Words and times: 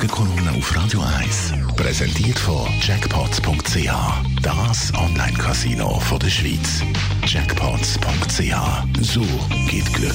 Die 0.00 0.06
Morgenkolumne 0.06 0.56
auf 0.56 0.76
Radio 0.76 1.02
1 1.02 1.52
präsentiert 1.76 2.38
von 2.38 2.66
Jackpots.ch. 2.80 3.90
Das 4.40 4.94
Online-Casino 4.94 6.00
der 6.18 6.30
Schweiz. 6.30 6.82
Jackpots.ch. 7.26 9.02
So 9.02 9.20
geht 9.68 9.92
Glück. 9.92 10.14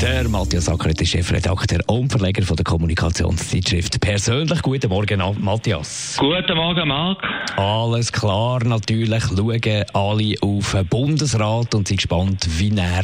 Der 0.00 0.28
Matthias 0.28 0.68
Ackert 0.68 1.00
ist 1.00 1.08
Chefredakteur 1.08 1.80
und 1.88 2.10
Verleger 2.10 2.44
von 2.44 2.54
der 2.54 2.64
Kommunikationszeitschrift. 2.64 4.00
Persönlich 4.00 4.62
guten 4.62 4.90
Morgen, 4.90 5.20
Matthias. 5.40 6.16
Guten 6.20 6.56
Morgen, 6.56 6.86
Marc. 6.86 7.18
Alles 7.56 8.12
klar, 8.12 8.62
natürlich 8.62 9.24
schauen 9.24 9.84
alle 9.92 10.34
auf 10.40 10.70
den 10.70 10.86
Bundesrat 10.86 11.74
und 11.74 11.88
sind 11.88 11.96
gespannt, 11.96 12.46
wie 12.58 12.72
er 12.76 13.02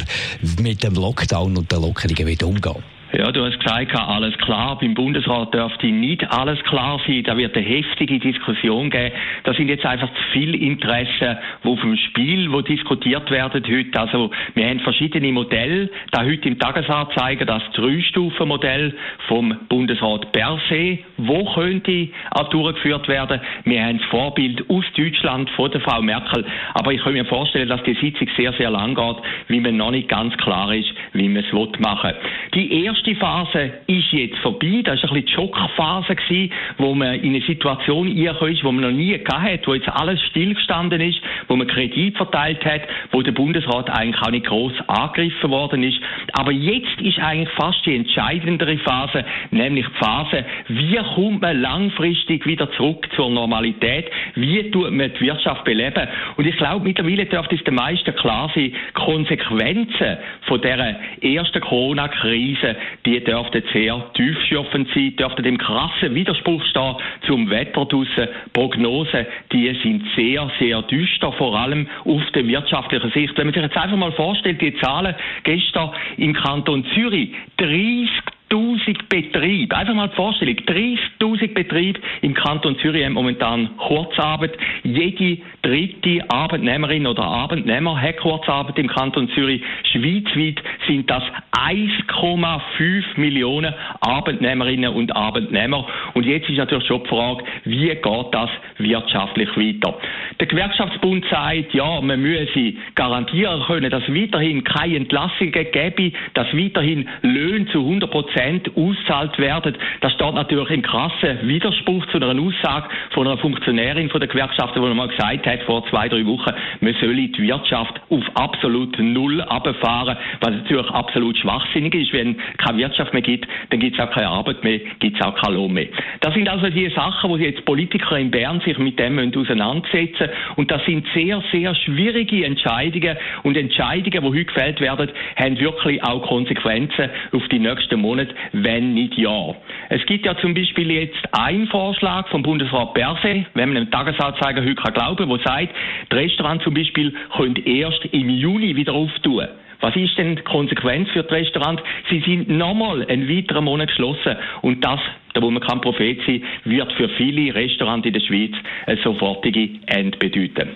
mit 0.61 0.83
dem 0.83 0.93
Lockdown 0.93 1.57
und 1.57 1.69
den 1.69 1.81
Lockerungen 1.81 2.27
wird 2.27 2.43
umgehen. 2.43 2.92
Ja, 3.15 3.31
du 3.31 3.45
hast 3.45 3.59
gesagt, 3.59 3.95
alles 3.95 4.35
klar. 4.39 4.75
Beim 4.79 4.95
Bundesrat 4.95 5.53
dürfte 5.53 5.85
nicht 5.85 6.27
alles 6.31 6.59
klar 6.63 6.99
sein. 7.05 7.21
Da 7.23 7.37
wird 7.37 7.55
eine 7.55 7.63
heftige 7.63 8.17
Diskussion 8.17 8.89
geben. 8.89 9.13
Da 9.43 9.53
sind 9.53 9.69
jetzt 9.69 9.85
einfach 9.85 10.09
zu 10.09 10.23
viele 10.31 10.57
Interessen 10.57 11.37
auf 11.63 11.79
dem 11.79 11.95
Spiel, 11.95 12.51
wo 12.51 12.61
diskutiert 12.61 13.29
werden 13.29 13.63
heute. 13.67 13.99
Also, 13.99 14.31
wir 14.55 14.67
haben 14.67 14.79
verschiedene 14.79 15.31
Modelle. 15.31 15.91
Da 16.09 16.23
heute 16.23 16.47
im 16.47 16.57
Tagesanzeiger 16.57 17.45
das 17.45 17.61
Drei-Stufen-Modell 17.75 18.95
vom 19.27 19.59
Bundesrat 19.69 20.31
per 20.31 20.59
se. 20.67 20.97
Wo 21.17 21.45
könnte 21.53 22.07
auch 22.31 22.49
durchgeführt 22.49 23.07
werden? 23.07 23.39
Wir 23.65 23.83
haben 23.85 23.99
das 23.99 24.07
Vorbild 24.07 24.67
aus 24.71 24.85
Deutschland 24.97 25.51
von 25.51 25.69
der 25.69 25.81
Frau 25.81 26.01
Merkel. 26.01 26.45
Aber 26.73 26.91
ich 26.91 27.03
kann 27.03 27.13
mir 27.13 27.25
vorstellen, 27.25 27.69
dass 27.69 27.83
die 27.83 27.93
Sitzung 27.93 28.27
sehr, 28.35 28.53
sehr 28.53 28.71
lang 28.71 28.95
geht, 28.95 29.17
wie 29.49 29.59
man 29.59 29.77
noch 29.77 29.91
nicht 29.91 30.09
ganz 30.09 30.35
klar 30.37 30.73
ist, 30.73 30.89
wie 31.13 31.29
man 31.29 31.43
es 31.43 31.79
machen 31.79 32.09
will. 32.09 32.15
Die 32.55 32.85
erste 32.85 33.02
erste 33.03 33.15
Phase 33.15 33.71
ist 33.87 34.11
jetzt 34.11 34.37
vorbei. 34.37 34.81
Das 34.83 35.01
war 35.03 35.11
ein 35.11 35.21
bisschen 35.21 35.25
die 35.25 35.31
Schockphase, 35.33 36.15
gewesen, 36.15 36.51
wo 36.77 36.93
man 36.95 37.15
in 37.15 37.35
eine 37.35 37.41
Situation 37.41 38.07
reingekommen 38.07 38.53
ist, 38.53 38.63
wo 38.63 38.71
man 38.71 38.83
noch 38.83 38.97
nie 38.97 39.17
gehabt 39.17 39.43
hat, 39.43 39.67
wo 39.67 39.73
jetzt 39.73 39.89
alles 39.89 40.21
stillgestanden 40.29 41.01
ist, 41.01 41.19
wo 41.47 41.55
man 41.55 41.67
Kredit 41.67 42.15
verteilt 42.15 42.63
hat, 42.63 42.81
wo 43.11 43.21
der 43.21 43.33
Bundesrat 43.33 43.89
eigentlich 43.89 44.21
auch 44.21 44.31
nicht 44.31 44.45
gross 44.45 44.73
angegriffen 44.87 45.49
worden 45.49 45.83
ist. 45.83 45.99
Aber 46.33 46.51
jetzt 46.51 47.01
ist 47.01 47.19
eigentlich 47.19 47.49
fast 47.55 47.85
die 47.85 47.95
entscheidendere 47.95 48.77
Phase, 48.77 49.25
nämlich 49.51 49.85
die 49.85 50.05
Phase, 50.05 50.45
wie 50.67 50.99
kommt 51.15 51.41
man 51.41 51.61
langfristig 51.61 52.45
wieder 52.45 52.71
zurück 52.71 53.07
zur 53.15 53.29
Normalität? 53.29 54.09
Wie 54.35 54.71
tut 54.71 54.91
man 54.91 55.11
die 55.13 55.25
Wirtschaft 55.25 55.65
beleben? 55.65 56.07
Und 56.37 56.47
ich 56.47 56.55
glaube, 56.55 56.85
mittlerweile 56.85 57.25
dürfte 57.25 57.55
es 57.55 57.63
den 57.63 57.75
meisten 57.75 58.15
klar 58.15 58.49
sein, 58.55 58.73
Konsequenzen 58.93 60.17
von 60.47 60.61
dieser 60.61 60.95
ersten 61.21 61.61
Corona-Krise, 61.61 62.75
die 63.05 63.23
dürften 63.23 63.63
sehr 63.73 64.03
tiefschürfend 64.13 64.87
sein, 64.93 65.15
dürften 65.15 65.45
im 65.45 65.57
krassen 65.57 66.13
Widerspruch 66.15 66.63
stehen 66.65 66.95
zum 67.27 67.49
Wetter 67.49 67.85
draussen. 67.85 68.27
Prognosen, 68.53 69.25
die 69.51 69.73
sind 69.81 70.03
sehr, 70.15 70.49
sehr 70.59 70.81
düster, 70.83 71.31
vor 71.33 71.57
allem 71.57 71.87
auf 72.05 72.23
der 72.33 72.47
wirtschaftlichen 72.47 73.11
Sicht. 73.11 73.37
Wenn 73.37 73.47
man 73.47 73.53
sich 73.53 73.63
jetzt 73.63 73.77
einfach 73.77 73.97
mal 73.97 74.11
vorstellt, 74.11 74.61
die 74.61 74.75
Zahlen 74.77 75.15
gestern 75.43 75.91
im 76.17 76.33
Kanton 76.33 76.85
Zürich, 76.93 77.29
30 77.57 78.09
30.000 78.53 79.09
Betriebe, 79.09 79.75
einfach 79.75 79.93
mal 79.93 80.09
die 80.09 80.15
Vorstellung, 80.15 80.55
30.000 80.55 81.53
Betriebe 81.53 81.99
im 82.21 82.33
Kanton 82.33 82.77
Zürich 82.79 83.03
haben 83.03 83.13
momentan 83.13 83.75
Kurzarbeit. 83.77 84.55
Jede 84.83 85.41
dritte 85.63 86.19
Arbeitnehmerin 86.29 87.07
oder 87.07 87.23
Arbeitnehmer 87.23 87.99
hat 87.99 88.17
Kurzarbeit 88.17 88.77
im 88.77 88.87
Kanton 88.87 89.29
Zürich. 89.29 89.61
Schweizweit 89.91 90.61
sind 90.87 91.09
das 91.09 91.23
1,5 91.51 93.03
Millionen 93.15 93.73
Arbeitnehmerinnen 94.01 94.93
und 94.93 95.15
Arbeitnehmer. 95.15 95.87
Und 96.13 96.25
jetzt 96.25 96.49
ist 96.49 96.57
natürlich 96.57 96.87
schon 96.87 97.03
die 97.03 97.09
Frage, 97.09 97.43
wie 97.65 97.87
geht 97.87 98.27
das 98.31 98.49
wirtschaftlich 98.77 99.49
weiter? 99.57 99.97
Der 100.39 100.47
Gewerkschaftsbund 100.47 101.25
sagt, 101.29 101.73
ja, 101.73 102.01
man 102.01 102.21
müsse 102.21 102.73
garantieren 102.95 103.63
können, 103.63 103.89
dass 103.89 104.03
weiterhin 104.09 104.63
keine 104.63 104.97
Entlassungen 104.97 105.51
gäbe, 105.51 106.11
dass 106.33 106.47
weiterhin 106.53 107.07
Löhne 107.21 107.65
zu 107.67 107.79
100 107.79 108.11
Prozent 108.11 108.42
auszahlt 108.75 109.37
werden. 109.39 109.77
Das 110.01 110.13
steht 110.13 110.33
natürlich 110.33 110.69
im 110.69 110.81
krassen 110.81 111.47
Widerspruch 111.47 112.05
zu 112.07 112.17
einer 112.17 112.39
Aussage 112.39 112.89
von 113.11 113.27
einer 113.27 113.37
Funktionärin 113.37 114.09
von 114.09 114.19
der 114.19 114.29
Gewerkschaft, 114.29 114.75
die 114.75 114.79
mal 114.79 115.07
gesagt 115.07 115.45
hat, 115.45 115.63
vor 115.63 115.85
zwei, 115.89 116.09
drei 116.09 116.25
Wochen, 116.25 116.51
man 116.81 116.95
solle 116.99 117.27
die 117.27 117.41
Wirtschaft 117.41 118.01
auf 118.09 118.23
absolut 118.35 118.97
Null 118.99 119.41
abfahren, 119.41 120.17
was 120.41 120.51
natürlich 120.51 120.89
absolut 120.89 121.37
schwachsinnig 121.37 121.95
ist. 121.95 122.13
Wenn 122.13 122.31
es 122.31 122.57
keine 122.57 122.79
Wirtschaft 122.79 123.13
mehr 123.13 123.21
gibt, 123.21 123.47
dann 123.69 123.79
gibt 123.79 123.97
es 123.97 124.05
auch 124.05 124.11
keine 124.11 124.27
Arbeit 124.27 124.63
mehr, 124.63 124.79
gibt 124.99 125.19
es 125.19 125.25
auch 125.25 125.35
kein 125.35 125.53
Lohn 125.53 125.73
mehr. 125.73 125.87
Das 126.21 126.33
sind 126.33 126.49
also 126.49 126.69
die 126.69 126.89
Sachen, 126.89 127.29
wo 127.29 127.37
jetzt 127.37 127.65
Politiker 127.65 128.17
in 128.17 128.31
Bern 128.31 128.61
sich 128.61 128.77
mit 128.77 128.99
dem 128.99 129.19
auseinandersetzen 129.35 130.29
und 130.55 130.71
das 130.71 130.83
sind 130.85 131.05
sehr, 131.13 131.41
sehr 131.51 131.75
schwierige 131.75 132.45
Entscheidungen 132.45 133.17
und 133.43 133.57
Entscheidungen, 133.57 134.11
die 134.11 134.39
heute 134.39 134.45
gefällt 134.45 134.81
werden, 134.81 135.09
haben 135.35 135.59
wirklich 135.59 136.03
auch 136.03 136.27
Konsequenzen 136.27 137.09
auf 137.31 137.47
die 137.49 137.59
nächsten 137.59 137.99
Monate, 137.99 138.22
wenn 138.51 138.93
nicht 138.93 139.17
ja. 139.17 139.55
Es 139.89 140.05
gibt 140.05 140.25
ja 140.25 140.37
zum 140.37 140.53
Beispiel 140.53 140.91
jetzt 140.91 141.21
einen 141.31 141.67
Vorschlag 141.67 142.27
vom 142.29 142.43
Bundesrat 142.43 142.93
Berse, 142.93 143.45
wenn 143.53 143.69
man 143.69 143.77
einem 143.77 143.91
Tagesanzeiger 143.91 144.63
heute 144.63 144.91
glauben 144.91 145.17
kann, 145.17 145.29
der 145.29 145.39
sagt, 145.39 145.75
die 146.11 146.15
Restaurants 146.15 146.63
zum 146.63 146.73
Beispiel 146.73 147.13
können 147.35 147.55
erst 147.65 148.05
im 148.11 148.29
Juni 148.29 148.75
wieder 148.75 148.93
auftun. 148.93 149.47
Was 149.83 149.95
ist 149.97 150.17
denn 150.17 150.37
die 150.37 150.41
Konsequenz 150.43 151.09
für 151.09 151.23
die 151.23 151.33
Restaurants? 151.33 151.83
Sie 152.09 152.21
sind 152.21 152.47
nochmal 152.47 153.05
einen 153.05 153.27
weiteren 153.27 153.65
Monat 153.65 153.89
geschlossen 153.89 154.37
und 154.61 154.83
das 154.83 155.01
da 155.33 155.41
wo 155.41 155.49
man 155.49 155.61
kein 155.61 155.81
Prophet 155.81 156.19
sein, 156.25 156.43
wird 156.65 156.91
für 156.93 157.09
viele 157.09 157.53
Restaurants 157.53 158.05
in 158.05 158.13
der 158.13 158.21
Schweiz 158.21 158.51
eine 158.85 159.01
sofortige 159.01 159.69
End 159.87 160.19
bedeuten. 160.19 160.69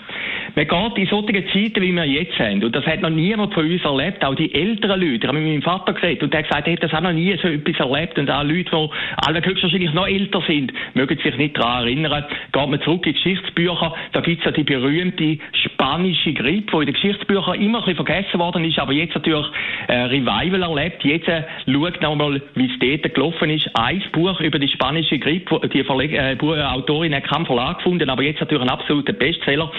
Man 0.56 0.68
geht 0.68 0.97
in 0.97 1.07
solchen 1.07 1.47
Zeiten, 1.50 1.81
wie 1.81 1.91
wir 1.91 2.06
jetzt 2.06 2.38
haben, 2.40 2.63
und 2.63 2.75
das 2.75 2.85
hat 2.85 3.01
noch 3.01 3.09
niemand 3.09 3.53
von 3.53 3.69
uns 3.69 3.84
erlebt, 3.84 4.23
auch 4.25 4.35
die 4.35 4.53
älteren 4.53 5.00
Leute. 5.00 5.16
Ich 5.18 5.28
habe 5.28 5.40
mit 5.40 5.47
meinem 5.47 5.62
Vater 5.62 5.94
geredet 5.94 6.23
und 6.23 6.34
der 6.34 6.40
hat 6.40 6.47
gesagt, 6.47 6.68
er 6.68 6.73
hat 6.73 6.84
das 6.84 6.94
auch 6.94 7.01
noch 7.01 7.13
nie 7.13 7.38
so 7.41 7.47
etwas 7.47 7.79
erlebt. 7.79 8.18
Und 8.18 8.29
auch 8.31 8.44
Leute, 8.44 8.72
die 8.72 8.90
alle 9.28 9.45
höchstwahrscheinlich 9.45 9.94
noch 9.94 10.07
älter 10.07 10.41
sind, 10.47 10.74
mögen 10.95 11.18
sich 11.18 11.38
nicht 11.38 11.57
daran 11.57 11.84
erinnern. 11.84 12.25
Geht 12.51 12.69
man 12.69 12.81
zurück 12.81 13.06
in 13.06 13.13
die 13.13 13.22
Geschichtsbücher, 13.22 13.94
da 14.13 14.22
gibt 14.22 14.39
es 14.39 14.45
ja 14.45 14.51
die 14.51 14.63
berühmte 14.63 15.38
spanische 15.53 16.34
Grippe, 16.34 16.72
die 16.72 16.78
in 16.78 16.85
den 16.85 16.94
Geschichtsbüchern 16.94 17.62
immer 17.62 17.79
ein 17.79 17.85
bisschen 17.85 18.06
vergessen 18.06 18.39
worden 18.39 18.66
ist, 18.66 18.79
aber 18.79 18.94
jetzt 18.94 19.16
natürlich 19.16 19.45
äh, 19.88 19.94
Revival 19.94 20.63
erlebt. 20.63 21.03
Jetzt 21.03 21.28
äh, 21.28 21.44
schaut 21.66 22.01
nochmal, 22.01 22.41
wie 22.56 22.66
es 22.66 22.79
dort 22.79 23.13
gelaufen 23.13 23.50
ist. 23.50 23.69
Ein 23.75 24.01
Buch 24.12 24.39
über 24.47 24.59
die 24.59 24.68
spanische 24.69 25.19
Grippe, 25.19 25.68
die 25.69 25.84
Verleg 25.84 26.13
äh, 26.13 26.38
Autorin 26.41 27.13
hat 27.13 27.25
keinen 27.25 27.46
Verlag 27.46 27.78
gefunden, 27.78 28.09
aber 28.09 28.24
jetzt 28.24 28.40
natürlich 28.40 28.63
ein 28.63 28.69
absoluter 28.69 29.13
Bestseller. 29.13 29.72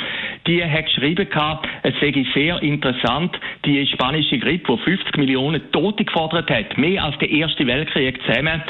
Die 0.47 0.63
hat 0.65 0.87
geschrieben, 0.87 1.27
es 1.83 1.95
sei 2.01 2.27
sehr 2.35 2.63
interessant, 2.63 3.39
die 3.65 3.87
spanische 3.87 4.39
Grippe, 4.39 4.77
die 4.77 4.83
50 4.83 5.17
Millionen 5.17 5.73
Tote 5.73 6.05
gefordert 6.05 6.51
hat, 6.51 6.77
mehr 6.77 7.03
als 7.03 7.19
der 7.19 7.31
Erste 7.31 7.67
Weltkrieg 7.67 8.21
zusammen, 8.27 8.63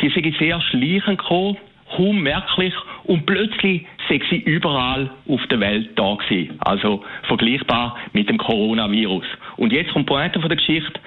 die 0.00 0.10
sei 0.10 0.32
sehr 0.38 0.60
schleichend 0.60 1.18
gekommen, 1.18 1.56
unmerklich 1.96 2.74
und 3.04 3.26
plötzlich 3.26 3.86
sei 4.08 4.20
sie 4.30 4.38
überall 4.38 5.10
auf 5.28 5.40
der 5.50 5.60
Welt 5.60 5.90
da 5.96 6.14
gewesen. 6.14 6.56
Also 6.60 7.04
vergleichbar 7.24 7.96
mit 8.12 8.28
dem 8.28 8.38
Coronavirus. 8.38 9.24
Und 9.56 9.72
jetzt 9.72 9.92
kommt 9.92 10.08
die 10.08 10.12
Pointe 10.12 10.40
von 10.40 10.48
der 10.48 10.58
Geschichte, 10.58 11.00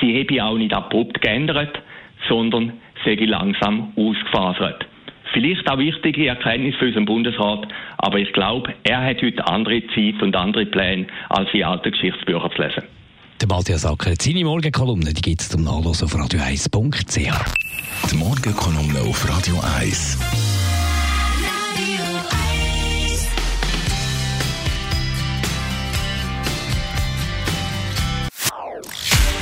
sie 0.00 0.20
habe 0.20 0.44
auch 0.44 0.56
nicht 0.56 0.74
abrupt 0.74 1.20
geändert, 1.20 1.80
sondern 2.28 2.72
sei 3.06 3.14
langsam 3.24 3.92
ausgefasert. 3.96 4.86
Vielleicht 5.32 5.70
auch 5.70 5.78
wichtige 5.78 6.28
Erkenntnis 6.28 6.74
für 6.76 6.86
unseren 6.86 7.04
Bundesrat, 7.04 7.68
aber 7.98 8.18
ich 8.18 8.32
glaube, 8.32 8.74
er 8.84 9.04
hat 9.04 9.22
heute 9.22 9.46
andere 9.46 9.82
Zeit 9.94 10.22
und 10.22 10.34
andere 10.36 10.66
Pläne, 10.66 11.06
als 11.28 11.50
die 11.52 11.64
alten 11.64 11.90
Geschichtsbücher 11.90 12.50
zu 12.54 12.62
lesen. 12.62 12.82
Der 13.40 13.48
Matthias 13.48 13.84
Acker, 13.84 14.14
seine 14.18 14.44
Morgenkolumne, 14.44 15.12
die 15.12 15.20
gibt 15.20 15.42
es 15.42 15.50
zum 15.50 15.62
Nachlesen 15.62 16.06
auf 16.06 16.14
radio1.ch. 16.14 18.10
Die 18.10 18.16
Morgenkolumne 18.16 19.00
auf 19.00 19.28
Radio 19.28 19.56
1. 19.78 20.45